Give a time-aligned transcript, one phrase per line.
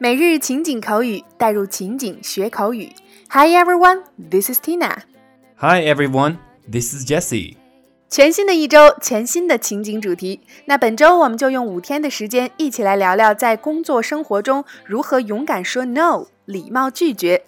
[0.00, 2.92] 每日情景口语，带入情景学口语。
[3.30, 4.98] Hi everyone, this is Tina.
[5.56, 6.36] Hi everyone,
[6.70, 7.56] this is Jesse.
[8.08, 10.40] 全新的一周，全新的情景主题。
[10.66, 17.42] 那本周我们就用五天的时间，一起来聊聊在工作生活中如何勇敢说 no，礼貌拒绝。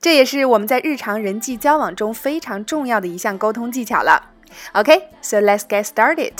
[0.00, 4.30] 这也是我们在日常人际交往中非常重要的一项沟通技巧了。
[4.72, 6.32] OK, so let's get started.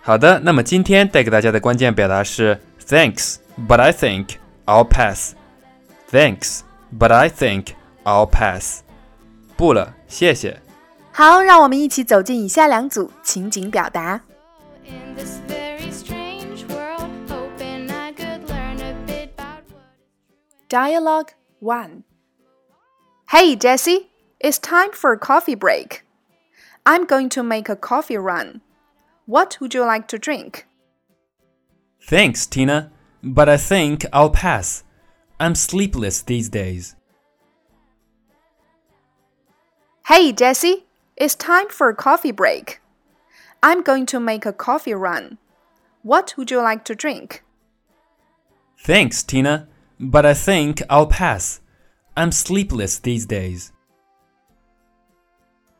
[0.00, 3.36] 好的，那么今天带给大家的关键表达是 Thanks,
[3.68, 5.34] but I think I'll pass.
[6.08, 6.62] Thanks,
[6.92, 8.82] but I think I'll pass.
[9.56, 10.60] 不了，谢谢。
[11.12, 14.22] 好，让我们一起走进以下两组情景表达。
[14.86, 21.30] In this very strange world, hoping I could learn a bit about what Dialogue
[21.60, 22.04] 1
[23.28, 26.02] Hey Jesse, it's time for a coffee break.
[26.84, 28.60] I'm going to make a coffee run.
[29.26, 30.66] What would you like to drink?
[32.04, 32.90] Thanks, Tina,
[33.22, 34.84] but I think I'll pass.
[35.38, 36.94] I'm sleepless these days.
[40.06, 40.84] Hey Jesse,
[41.16, 42.80] it's time for a coffee break.
[43.62, 45.38] I'm going to make a coffee run.
[46.02, 47.42] What would you like to drink?
[48.84, 49.68] Thanks, Tina,
[50.00, 51.60] but I think I'll pass.
[52.16, 53.70] I'm sleepless these days.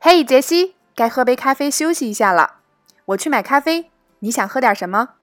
[0.00, 2.60] Hey Jesse，该喝杯咖啡休息一下了。
[3.06, 5.15] 我去买咖啡，你想喝点什么？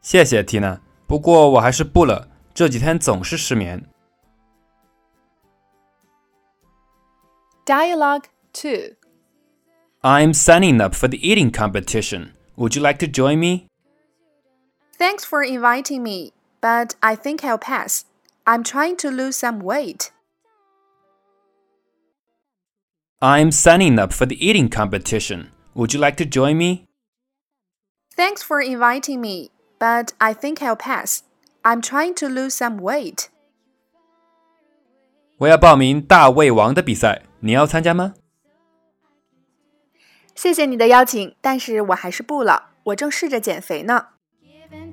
[0.00, 3.84] 谢谢 Tina，不过我还是不了，这几天总是失眠。
[7.64, 8.96] Dialogue 2
[10.02, 12.34] I'm signing up for the eating competition.
[12.56, 13.66] Would you like to join me?
[14.96, 18.04] Thanks for inviting me, but I think I'll pass.
[18.44, 20.12] I'm trying to lose some weight.
[23.20, 25.50] I'm signing up for the eating competition.
[25.74, 26.86] Would you like to join me?
[28.14, 29.50] Thanks for inviting me,
[29.81, 31.23] but i think i'll pass.
[31.63, 33.27] I'm trying to lose some weight.
[35.39, 38.13] 我要报名大胃王的比赛你要参加吗？
[40.35, 44.07] 谢谢你的邀请但是我还是不了我正试着减肥呢。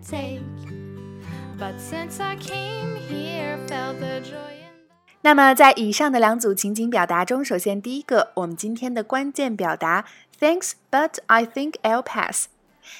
[5.20, 10.04] 那么在以上的两组情景表达中首先第一个我们今天的关键表达
[10.38, 12.46] thanks but i think i'll pass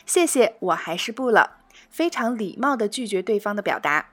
[0.05, 1.58] 谢谢我还是不了。
[1.91, 4.10] 非常礼貌的拒绝对方的表达。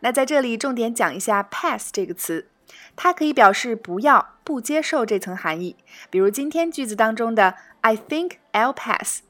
[0.00, 2.48] 那在这里重点讲一下 pass 这个词，
[2.96, 5.76] 它可以表示不要、不接受这层含义。
[6.10, 9.22] 比如今天句子当中的 I think I'll pass。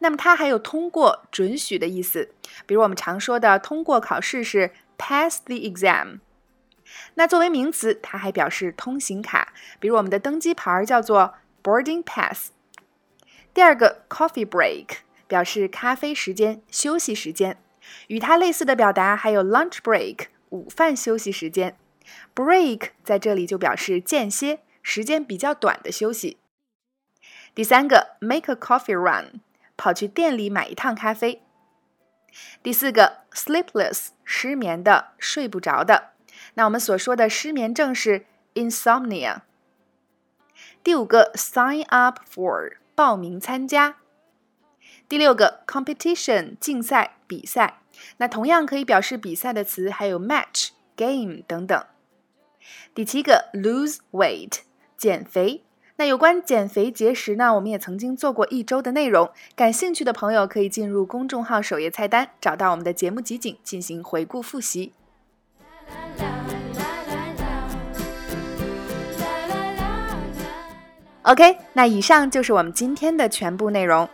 [0.00, 2.30] 那么它还有通过、准许的意思，
[2.66, 6.18] 比如我们常说的通过考试是 pass the exam。
[7.14, 12.50] 那作为名词，它还表示通行卡，比如我们的登机牌叫做 boarding pass。
[13.54, 14.98] 第二个 coffee break
[15.28, 17.58] 表示咖啡时间、休息时间，
[18.08, 21.76] 与它类似的表达还有 lunch break 午饭休息时间。
[22.34, 26.38] break 在这里就表示间歇，时间比较短的休息。
[27.54, 29.40] 第三个 make a coffee run
[29.76, 31.42] 跑去店里买一趟咖啡。
[32.62, 36.10] 第四个 sleepless 失眠的、睡不着的。
[36.54, 39.40] 那我们所说的失眠症是 insomnia。
[40.84, 43.96] 第五个 sign up for 报名参加。
[45.08, 47.78] 第六个 competition 竞赛比赛，
[48.16, 51.84] 那同样可以表示比赛的词还有 match、game 等等。
[52.92, 54.62] 第七个 lose weight
[54.96, 55.62] 减肥，
[55.94, 64.92] 那有关减肥节食呢，我们也曾经做过一周的内容，感兴趣的朋友可以进入公众号首页菜单，找到我们的节目集锦进行回顾复习。
[71.22, 74.08] OK 那以上就是我们今天的全部内容。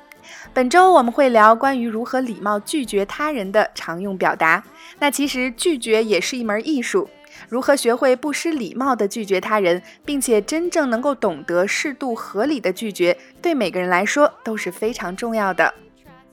[0.52, 4.62] 本周我们会聊关于如何礼貌拒绝他人的常用表达。
[4.98, 7.08] 那其实拒绝也是一门艺术，
[7.48, 15.72] 如何学会不失礼貌地拒绝他人，并且真正能够懂得适度合理的拒绝，对每个人来说都是非常重要的。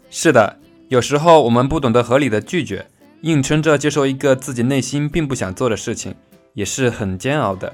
[0.10, 0.58] 是的，
[0.88, 2.88] 有时候我们不懂得合理的拒绝，
[3.22, 6.16] 硬撑着接受一个自己内心并不想做的事情，
[6.54, 7.74] 也是很煎熬的。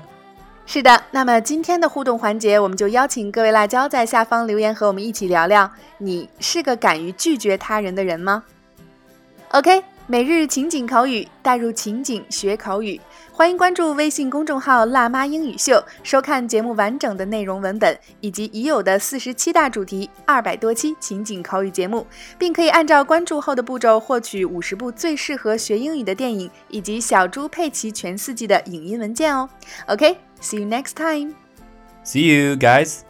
[0.68, 8.44] 是的，那么今天的互动环节，我们就邀请各位辣椒在下方留言，和我们一起聊聊，你是个敢于拒绝他人的人吗
[9.52, 13.00] ？OK，每日情景口语，带入情景学口语，
[13.32, 22.06] 欢迎关注微信公众号“辣妈英语秀”，收看节目完整的内容文本以及已有的四十七大主题、二百多期情景口语节目，
[22.40, 29.48] 并可以按照关注后的步骤获取五十部最适合学英语的电影以及小猪佩奇全四季的影音文件哦。
[29.86, 33.06] OK OK，see、you next time。See you guys.